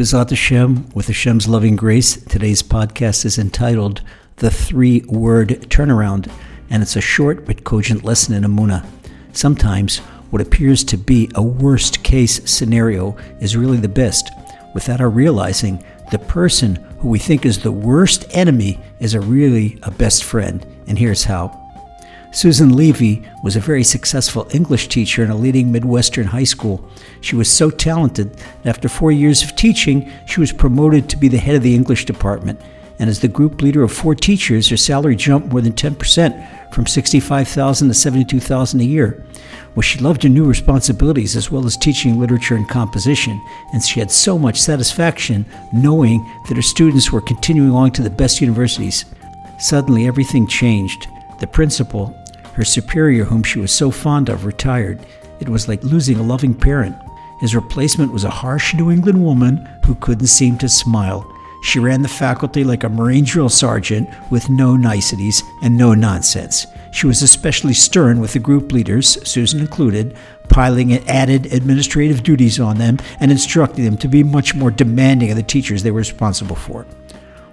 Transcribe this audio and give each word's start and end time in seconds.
Bezat 0.00 0.30
Hashem, 0.30 0.88
with 0.94 1.08
Hashem's 1.08 1.46
loving 1.46 1.76
grace, 1.76 2.16
today's 2.16 2.62
podcast 2.62 3.26
is 3.26 3.38
entitled 3.38 4.00
The 4.36 4.50
Three 4.50 5.02
Word 5.02 5.66
Turnaround, 5.68 6.32
and 6.70 6.82
it's 6.82 6.96
a 6.96 7.02
short 7.02 7.44
but 7.44 7.64
cogent 7.64 8.02
lesson 8.02 8.32
in 8.32 8.42
Emunah. 8.42 8.86
Sometimes 9.34 9.98
what 10.30 10.40
appears 10.40 10.84
to 10.84 10.96
be 10.96 11.30
a 11.34 11.42
worst 11.42 12.02
case 12.02 12.40
scenario 12.50 13.14
is 13.42 13.58
really 13.58 13.76
the 13.76 13.90
best, 13.90 14.30
without 14.72 15.02
our 15.02 15.10
realizing 15.10 15.84
the 16.10 16.18
person 16.18 16.76
who 17.00 17.10
we 17.10 17.18
think 17.18 17.44
is 17.44 17.58
the 17.58 17.70
worst 17.70 18.24
enemy 18.30 18.80
is 19.00 19.12
a 19.12 19.20
really 19.20 19.78
a 19.82 19.90
best 19.90 20.24
friend, 20.24 20.64
and 20.86 20.98
here's 20.98 21.24
how. 21.24 21.69
Susan 22.32 22.76
Levy 22.76 23.28
was 23.42 23.56
a 23.56 23.60
very 23.60 23.82
successful 23.82 24.46
English 24.52 24.86
teacher 24.86 25.24
in 25.24 25.30
a 25.30 25.36
leading 25.36 25.72
Midwestern 25.72 26.26
high 26.26 26.44
school. 26.44 26.88
She 27.20 27.34
was 27.34 27.50
so 27.50 27.70
talented 27.70 28.32
that 28.62 28.66
after 28.66 28.88
four 28.88 29.10
years 29.10 29.42
of 29.42 29.56
teaching, 29.56 30.10
she 30.26 30.38
was 30.38 30.52
promoted 30.52 31.08
to 31.08 31.16
be 31.16 31.26
the 31.26 31.38
head 31.38 31.56
of 31.56 31.62
the 31.64 31.74
English 31.74 32.04
department. 32.04 32.60
And 33.00 33.10
as 33.10 33.18
the 33.18 33.28
group 33.28 33.62
leader 33.62 33.82
of 33.82 33.90
four 33.90 34.14
teachers, 34.14 34.68
her 34.68 34.76
salary 34.76 35.16
jumped 35.16 35.48
more 35.48 35.60
than 35.60 35.72
10% 35.72 36.72
from 36.72 36.86
65,000 36.86 37.88
to 37.88 37.94
72,000 37.94 38.80
a 38.80 38.84
year. 38.84 39.24
Well, 39.74 39.82
she 39.82 39.98
loved 39.98 40.22
her 40.22 40.28
new 40.28 40.44
responsibilities 40.44 41.34
as 41.34 41.50
well 41.50 41.66
as 41.66 41.76
teaching 41.76 42.20
literature 42.20 42.54
and 42.54 42.68
composition, 42.68 43.40
and 43.72 43.82
she 43.82 43.98
had 43.98 44.10
so 44.10 44.38
much 44.38 44.60
satisfaction 44.60 45.46
knowing 45.72 46.24
that 46.48 46.56
her 46.56 46.62
students 46.62 47.10
were 47.10 47.20
continuing 47.20 47.72
on 47.72 47.90
to 47.92 48.02
the 48.02 48.10
best 48.10 48.40
universities. 48.40 49.04
Suddenly, 49.58 50.06
everything 50.06 50.46
changed. 50.46 51.08
The 51.40 51.46
principal, 51.46 52.14
her 52.54 52.64
superior, 52.64 53.24
whom 53.24 53.42
she 53.42 53.58
was 53.58 53.72
so 53.72 53.90
fond 53.90 54.28
of, 54.28 54.44
retired. 54.44 55.00
It 55.40 55.48
was 55.48 55.68
like 55.68 55.82
losing 55.82 56.18
a 56.18 56.22
loving 56.22 56.54
parent. 56.54 56.96
His 57.40 57.54
replacement 57.54 58.12
was 58.12 58.24
a 58.24 58.30
harsh 58.30 58.74
New 58.74 58.90
England 58.90 59.24
woman 59.24 59.68
who 59.86 59.94
couldn't 59.94 60.26
seem 60.26 60.58
to 60.58 60.68
smile. 60.68 61.26
She 61.62 61.78
ran 61.78 62.02
the 62.02 62.08
faculty 62.08 62.64
like 62.64 62.84
a 62.84 62.88
Marine 62.88 63.24
drill 63.24 63.48
sergeant 63.48 64.08
with 64.30 64.48
no 64.48 64.76
niceties 64.76 65.42
and 65.62 65.76
no 65.76 65.94
nonsense. 65.94 66.66
She 66.92 67.06
was 67.06 67.22
especially 67.22 67.74
stern 67.74 68.18
with 68.18 68.32
the 68.32 68.38
group 68.38 68.72
leaders, 68.72 69.18
Susan 69.28 69.60
included, 69.60 70.16
piling 70.48 70.92
added 71.08 71.52
administrative 71.52 72.22
duties 72.22 72.58
on 72.58 72.78
them 72.78 72.98
and 73.20 73.30
instructing 73.30 73.84
them 73.84 73.96
to 73.98 74.08
be 74.08 74.22
much 74.22 74.54
more 74.54 74.70
demanding 74.70 75.30
of 75.30 75.36
the 75.36 75.42
teachers 75.42 75.82
they 75.82 75.90
were 75.90 75.98
responsible 75.98 76.56
for. 76.56 76.86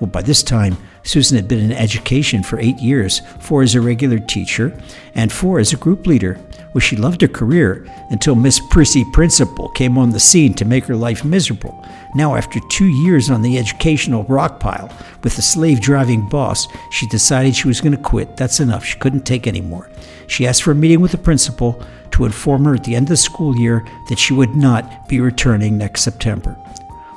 Well, 0.00 0.10
by 0.10 0.22
this 0.22 0.42
time, 0.42 0.76
Susan 1.04 1.36
had 1.36 1.48
been 1.48 1.58
in 1.58 1.72
education 1.72 2.42
for 2.42 2.60
eight 2.60 2.78
years, 2.78 3.20
four 3.40 3.62
as 3.62 3.74
a 3.74 3.80
regular 3.80 4.18
teacher, 4.18 4.76
and 5.14 5.32
four 5.32 5.58
as 5.58 5.72
a 5.72 5.76
group 5.76 6.06
leader. 6.06 6.38
Well, 6.72 6.80
she 6.80 6.96
loved 6.96 7.20
her 7.20 7.28
career 7.28 7.86
until 8.10 8.34
Miss 8.34 8.60
Prissy 8.70 9.04
Principal 9.12 9.68
came 9.70 9.98
on 9.98 10.10
the 10.10 10.20
scene 10.20 10.54
to 10.54 10.64
make 10.64 10.84
her 10.86 10.96
life 10.96 11.24
miserable. 11.24 11.84
Now, 12.14 12.34
after 12.34 12.60
two 12.70 12.86
years 12.86 13.30
on 13.30 13.42
the 13.42 13.58
educational 13.58 14.24
rock 14.24 14.58
pile 14.58 14.90
with 15.22 15.36
a 15.36 15.42
slave 15.42 15.80
driving 15.80 16.28
boss, 16.28 16.68
she 16.90 17.06
decided 17.06 17.54
she 17.54 17.68
was 17.68 17.80
going 17.80 17.96
to 17.96 18.02
quit. 18.02 18.36
That's 18.36 18.60
enough. 18.60 18.84
She 18.84 18.98
couldn't 18.98 19.26
take 19.26 19.46
anymore. 19.46 19.90
She 20.28 20.46
asked 20.46 20.62
for 20.62 20.70
a 20.70 20.74
meeting 20.74 21.00
with 21.00 21.12
the 21.12 21.18
principal 21.18 21.82
to 22.12 22.24
inform 22.24 22.64
her 22.64 22.74
at 22.74 22.84
the 22.84 22.94
end 22.94 23.06
of 23.06 23.10
the 23.10 23.16
school 23.16 23.56
year 23.56 23.84
that 24.08 24.18
she 24.18 24.32
would 24.32 24.54
not 24.54 25.08
be 25.08 25.20
returning 25.20 25.76
next 25.76 26.02
September. 26.02 26.56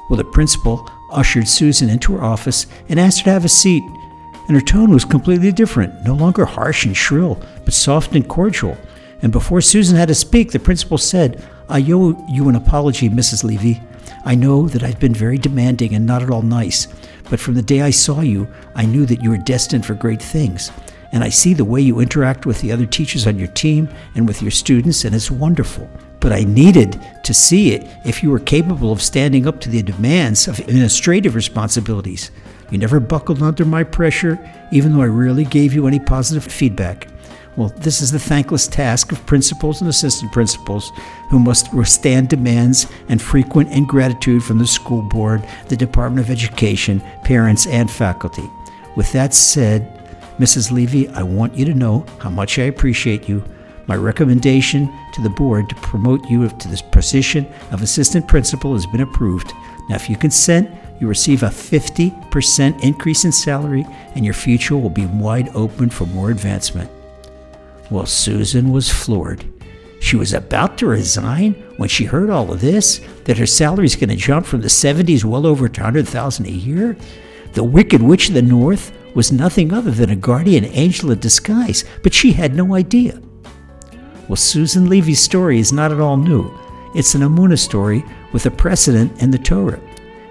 Well, 0.09 0.17
the 0.17 0.25
principal 0.25 0.89
ushered 1.11 1.47
Susan 1.47 1.89
into 1.89 2.13
her 2.15 2.23
office 2.23 2.67
and 2.89 2.99
asked 2.99 3.19
her 3.19 3.25
to 3.25 3.31
have 3.31 3.45
a 3.45 3.49
seat. 3.49 3.83
And 4.47 4.55
her 4.55 4.61
tone 4.61 4.91
was 4.91 5.05
completely 5.05 5.51
different, 5.51 6.03
no 6.05 6.13
longer 6.13 6.45
harsh 6.45 6.85
and 6.85 6.95
shrill, 6.95 7.41
but 7.63 7.73
soft 7.73 8.15
and 8.15 8.27
cordial. 8.27 8.77
And 9.21 9.31
before 9.31 9.61
Susan 9.61 9.97
had 9.97 10.09
to 10.09 10.15
speak, 10.15 10.51
the 10.51 10.59
principal 10.59 10.97
said, 10.97 11.43
I 11.67 11.79
owe 11.91 12.25
you 12.29 12.47
an 12.47 12.55
apology, 12.55 13.09
Mrs. 13.09 13.43
Levy. 13.43 13.81
I 14.23 14.35
know 14.35 14.67
that 14.67 14.83
I've 14.83 14.99
been 14.99 15.15
very 15.15 15.37
demanding 15.37 15.95
and 15.95 16.05
not 16.05 16.21
at 16.21 16.29
all 16.29 16.43
nice, 16.43 16.87
but 17.29 17.39
from 17.39 17.55
the 17.55 17.61
day 17.61 17.81
I 17.81 17.89
saw 17.89 18.21
you, 18.21 18.47
I 18.75 18.85
knew 18.85 19.05
that 19.07 19.23
you 19.23 19.31
were 19.31 19.37
destined 19.37 19.85
for 19.85 19.95
great 19.95 20.21
things. 20.21 20.71
And 21.11 21.23
I 21.23 21.29
see 21.29 21.53
the 21.53 21.65
way 21.65 21.81
you 21.81 21.99
interact 21.99 22.45
with 22.45 22.61
the 22.61 22.71
other 22.71 22.85
teachers 22.85 23.25
on 23.25 23.39
your 23.39 23.47
team 23.47 23.89
and 24.15 24.27
with 24.27 24.41
your 24.41 24.51
students, 24.51 25.05
and 25.05 25.15
it's 25.15 25.31
wonderful 25.31 25.89
but 26.25 26.33
I 26.33 26.43
needed 26.43 26.99
to 27.21 27.35
see 27.35 27.75
it 27.75 27.87
if 28.03 28.23
you 28.23 28.31
were 28.31 28.39
capable 28.39 28.91
of 28.91 28.99
standing 28.99 29.45
up 29.45 29.61
to 29.61 29.69
the 29.69 29.83
demands 29.83 30.47
of 30.47 30.57
administrative 30.57 31.35
responsibilities. 31.35 32.31
You 32.71 32.79
never 32.79 32.99
buckled 32.99 33.43
under 33.43 33.63
my 33.63 33.83
pressure, 33.83 34.39
even 34.71 34.91
though 34.91 35.03
I 35.03 35.05
rarely 35.05 35.43
gave 35.43 35.75
you 35.75 35.85
any 35.85 35.99
positive 35.99 36.43
feedback. 36.43 37.07
Well, 37.57 37.69
this 37.77 38.01
is 38.01 38.09
the 38.09 38.17
thankless 38.17 38.65
task 38.65 39.11
of 39.11 39.23
principals 39.27 39.81
and 39.81 39.87
assistant 39.87 40.31
principals 40.31 40.91
who 41.29 41.37
must 41.37 41.71
withstand 41.75 42.29
demands 42.29 42.87
and 43.07 43.21
frequent 43.21 43.71
ingratitude 43.71 44.43
from 44.43 44.57
the 44.57 44.65
school 44.65 45.03
board, 45.03 45.47
the 45.67 45.77
Department 45.77 46.25
of 46.25 46.31
Education, 46.31 47.03
parents, 47.23 47.67
and 47.67 47.91
faculty. 47.91 48.49
With 48.95 49.11
that 49.11 49.35
said, 49.35 49.91
Mrs. 50.39 50.71
Levy, 50.71 51.07
I 51.09 51.21
want 51.21 51.53
you 51.53 51.65
to 51.65 51.75
know 51.75 52.03
how 52.17 52.31
much 52.31 52.57
I 52.57 52.63
appreciate 52.63 53.29
you 53.29 53.43
my 53.87 53.95
recommendation 53.95 54.91
to 55.13 55.21
the 55.21 55.29
board 55.29 55.69
to 55.69 55.75
promote 55.75 56.29
you 56.29 56.47
to 56.47 56.67
this 56.67 56.81
position 56.81 57.45
of 57.71 57.81
assistant 57.81 58.27
principal 58.27 58.73
has 58.73 58.85
been 58.85 59.01
approved. 59.01 59.53
Now, 59.89 59.95
if 59.95 60.09
you 60.09 60.15
consent, 60.15 60.69
you 60.99 61.07
receive 61.07 61.43
a 61.43 61.47
50% 61.47 62.83
increase 62.83 63.25
in 63.25 63.31
salary, 63.31 63.85
and 64.15 64.23
your 64.23 64.33
future 64.33 64.77
will 64.77 64.89
be 64.89 65.05
wide 65.05 65.49
open 65.55 65.89
for 65.89 66.05
more 66.07 66.31
advancement. 66.31 66.89
Well, 67.91 68.05
Susan 68.05 68.71
was 68.71 68.89
floored. 68.89 69.45
She 69.99 70.15
was 70.15 70.33
about 70.33 70.77
to 70.79 70.87
resign 70.87 71.53
when 71.77 71.89
she 71.89 72.05
heard 72.05 72.29
all 72.29 72.51
of 72.51 72.61
this 72.61 73.01
that 73.25 73.37
her 73.37 73.45
salary 73.45 73.85
is 73.85 73.95
going 73.95 74.09
to 74.09 74.15
jump 74.15 74.45
from 74.45 74.61
the 74.61 74.67
70s 74.67 75.23
well 75.23 75.45
over 75.45 75.67
to 75.67 75.81
100,000 75.81 76.45
a 76.45 76.49
year. 76.49 76.97
The 77.53 77.63
Wicked 77.63 78.01
Witch 78.01 78.29
of 78.29 78.35
the 78.35 78.41
North 78.41 78.91
was 79.15 79.31
nothing 79.31 79.73
other 79.73 79.91
than 79.91 80.09
a 80.09 80.15
guardian 80.15 80.65
angel 80.65 81.11
in 81.11 81.19
disguise, 81.19 81.85
but 82.03 82.13
she 82.13 82.33
had 82.33 82.53
no 82.53 82.75
idea. 82.75 83.21
Well, 84.27 84.35
Susan 84.35 84.89
Levy's 84.89 85.21
story 85.21 85.59
is 85.59 85.71
not 85.71 85.91
at 85.91 85.99
all 85.99 86.17
new. 86.17 86.51
It's 86.95 87.13
an 87.13 87.21
Emunah 87.21 87.59
story 87.59 88.03
with 88.31 88.45
a 88.45 88.51
precedent 88.51 89.21
in 89.21 89.31
the 89.31 89.37
Torah. 89.37 89.79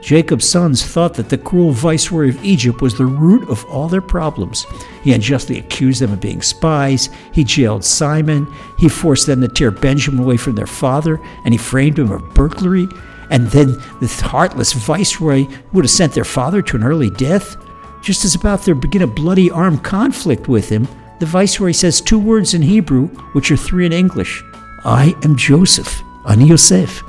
Jacob's 0.04 0.46
sons 0.46 0.84
thought 0.84 1.14
that 1.14 1.30
the 1.30 1.38
cruel 1.38 1.70
viceroy 1.70 2.28
of 2.28 2.44
Egypt 2.44 2.82
was 2.82 2.98
the 2.98 3.06
root 3.06 3.48
of 3.48 3.64
all 3.66 3.88
their 3.88 4.02
problems. 4.02 4.66
He 5.02 5.14
unjustly 5.14 5.58
accused 5.58 6.02
them 6.02 6.12
of 6.12 6.20
being 6.20 6.42
spies. 6.42 7.08
He 7.32 7.42
jailed 7.42 7.84
Simon. 7.84 8.52
He 8.78 8.88
forced 8.90 9.26
them 9.26 9.40
to 9.40 9.48
tear 9.48 9.70
Benjamin 9.70 10.22
away 10.22 10.36
from 10.36 10.56
their 10.56 10.66
father, 10.66 11.18
and 11.44 11.54
he 11.54 11.58
framed 11.58 11.98
him 11.98 12.10
of 12.10 12.34
burglary. 12.34 12.86
And 13.30 13.46
then 13.46 13.80
the 14.00 14.22
heartless 14.22 14.74
viceroy 14.74 15.46
would 15.72 15.84
have 15.84 15.90
sent 15.90 16.12
their 16.12 16.24
father 16.24 16.60
to 16.60 16.76
an 16.76 16.84
early 16.84 17.08
death. 17.08 17.56
Just 18.02 18.26
as 18.26 18.34
about 18.34 18.62
to 18.64 18.74
begin 18.74 19.00
a 19.00 19.06
bloody 19.06 19.50
armed 19.50 19.82
conflict 19.84 20.48
with 20.48 20.68
him, 20.68 20.86
the 21.20 21.26
viceroy 21.26 21.72
says 21.72 22.00
two 22.00 22.18
words 22.18 22.54
in 22.54 22.62
Hebrew, 22.62 23.06
which 23.32 23.50
are 23.50 23.56
three 23.56 23.86
in 23.86 23.92
English 23.92 24.42
I 24.84 25.14
am 25.22 25.36
Joseph, 25.36 26.02
Ani 26.28 26.46
Yosef. 26.46 27.02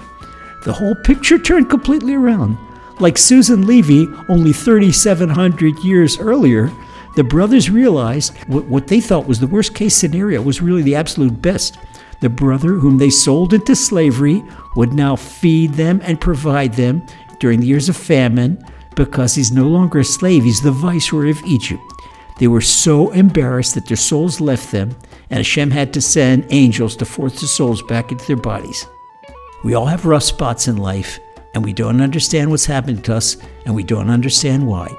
The 0.63 0.73
whole 0.73 0.95
picture 1.03 1.37
turned 1.37 1.69
completely 1.69 2.15
around. 2.15 2.57
Like 2.99 3.17
Susan 3.17 3.67
Levy 3.67 4.07
only 4.29 4.53
3,700 4.53 5.79
years 5.79 6.17
earlier, 6.17 6.71
the 7.15 7.23
brothers 7.23 7.69
realized 7.69 8.35
what, 8.47 8.65
what 8.65 8.87
they 8.87 9.01
thought 9.01 9.27
was 9.27 9.39
the 9.39 9.47
worst 9.47 9.75
case 9.75 9.95
scenario 9.95 10.41
was 10.41 10.61
really 10.61 10.81
the 10.81 10.95
absolute 10.95 11.41
best. 11.41 11.77
The 12.21 12.29
brother 12.29 12.73
whom 12.73 12.97
they 12.97 13.09
sold 13.09 13.53
into 13.53 13.75
slavery 13.75 14.43
would 14.75 14.93
now 14.93 15.15
feed 15.15 15.73
them 15.73 16.01
and 16.03 16.19
provide 16.21 16.73
them 16.73 17.05
during 17.39 17.59
the 17.59 17.67
years 17.67 17.89
of 17.89 17.97
famine 17.97 18.63
because 18.95 19.35
he's 19.35 19.51
no 19.51 19.67
longer 19.67 19.99
a 19.99 20.05
slave, 20.05 20.43
he's 20.43 20.61
the 20.61 20.71
viceroy 20.71 21.29
of 21.29 21.43
Egypt. 21.43 21.81
They 22.37 22.47
were 22.47 22.61
so 22.61 23.11
embarrassed 23.11 23.75
that 23.75 23.85
their 23.85 23.97
souls 23.97 24.41
left 24.41 24.71
them, 24.71 24.95
and 25.29 25.37
Hashem 25.37 25.71
had 25.71 25.93
to 25.93 26.01
send 26.01 26.47
angels 26.49 26.95
to 26.97 27.05
force 27.05 27.39
the 27.39 27.47
souls 27.47 27.81
back 27.83 28.11
into 28.11 28.25
their 28.27 28.35
bodies. 28.35 28.85
We 29.63 29.73
all 29.73 29.85
have 29.85 30.05
rough 30.05 30.23
spots 30.23 30.67
in 30.67 30.77
life, 30.77 31.19
and 31.53 31.63
we 31.63 31.71
don't 31.71 32.01
understand 32.01 32.51
what's 32.51 32.65
happening 32.65 33.01
to 33.03 33.15
us, 33.15 33.37
and 33.65 33.73
we 33.73 33.83
don't 33.83 34.09
understand 34.09 34.67
why. 34.67 34.93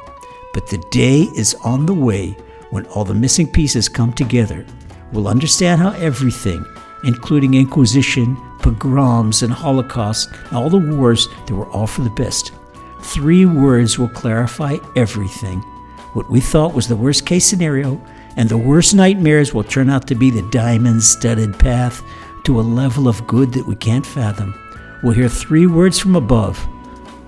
But 0.54 0.66
the 0.68 0.82
day 0.90 1.22
is 1.36 1.54
on 1.62 1.84
the 1.84 1.94
way 1.94 2.36
when 2.70 2.86
all 2.86 3.04
the 3.04 3.14
missing 3.14 3.52
pieces 3.52 3.88
come 3.88 4.14
together. 4.14 4.64
We'll 5.12 5.28
understand 5.28 5.82
how 5.82 5.90
everything, 5.90 6.64
including 7.04 7.54
Inquisition, 7.54 8.36
pogroms, 8.60 9.42
and 9.42 9.52
Holocaust, 9.52 10.30
and 10.48 10.56
all 10.56 10.70
the 10.70 10.96
wars, 10.96 11.28
they 11.46 11.52
were 11.52 11.68
all 11.68 11.86
for 11.86 12.00
the 12.00 12.10
best. 12.10 12.52
Three 13.02 13.44
words 13.44 13.98
will 13.98 14.08
clarify 14.08 14.78
everything 14.96 15.62
what 16.16 16.30
we 16.30 16.40
thought 16.40 16.72
was 16.72 16.88
the 16.88 16.96
worst 16.96 17.26
case 17.26 17.44
scenario, 17.44 18.00
and 18.36 18.48
the 18.48 18.56
worst 18.56 18.94
nightmares 18.94 19.52
will 19.52 19.62
turn 19.62 19.90
out 19.90 20.06
to 20.06 20.14
be 20.14 20.30
the 20.30 20.48
diamond 20.50 21.02
studded 21.02 21.58
path 21.58 22.02
to 22.44 22.58
a 22.58 22.62
level 22.62 23.06
of 23.06 23.26
good 23.26 23.52
that 23.52 23.66
we 23.66 23.76
can't 23.76 24.06
fathom. 24.06 24.58
We'll 25.02 25.12
hear 25.12 25.28
three 25.28 25.66
words 25.66 25.98
from 25.98 26.16
above 26.16 26.58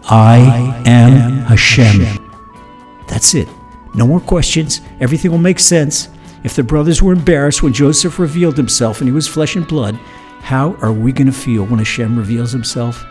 I, 0.05 0.39
I 0.39 0.89
am, 0.89 1.13
am 1.13 1.33
Hashem. 1.41 2.01
Hashem. 2.01 3.05
That's 3.09 3.35
it. 3.35 3.47
No 3.95 4.07
more 4.07 4.21
questions. 4.21 4.81
Everything 5.01 5.31
will 5.31 5.37
make 5.37 5.61
sense. 5.61 6.09
If 6.43 6.57
the 6.57 6.63
brothers 6.63 7.03
were 7.03 7.13
embarrassed 7.13 7.63
when 7.63 7.75
Joseph 7.75 8.19
revealed 8.19 8.57
himself 8.57 9.01
and 9.01 9.09
he 9.09 9.13
was 9.13 9.29
flesh 9.29 9.55
and 9.55 9.69
blood, 9.69 9.97
how 10.41 10.77
are 10.81 10.95
we 10.95 11.13
going 11.13 11.27
to 11.27 11.33
feel 11.33 11.67
when 11.67 11.79
Hashem 11.79 12.17
reveals 12.17 12.53
himself? 12.53 13.05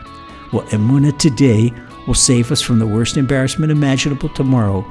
Well, 0.52 0.66
Emunah 0.70 1.20
today 1.20 1.72
will 2.08 2.16
save 2.16 2.52
us 2.52 2.64
from 2.64 2.80
the 2.80 2.88
worst 2.88 3.16
embarrassment 3.16 3.72
imaginable 3.72 4.30
tomorrow. 4.30 4.84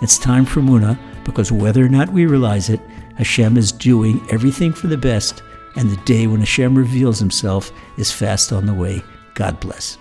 It's 0.00 0.18
time 0.18 0.44
for 0.44 0.60
Emunah 0.60 0.98
because 1.24 1.50
whether 1.50 1.84
or 1.84 1.88
not 1.88 2.12
we 2.12 2.26
realize 2.26 2.70
it, 2.70 2.80
Hashem 3.16 3.56
is 3.56 3.72
doing 3.72 4.24
everything 4.30 4.72
for 4.72 4.86
the 4.86 4.96
best, 4.96 5.42
and 5.76 5.90
the 5.90 6.02
day 6.04 6.26
when 6.26 6.40
Hashem 6.40 6.76
reveals 6.76 7.18
himself 7.18 7.72
is 7.96 8.12
fast 8.12 8.52
on 8.52 8.66
the 8.66 8.74
way. 8.74 9.02
God 9.34 9.58
bless. 9.60 9.98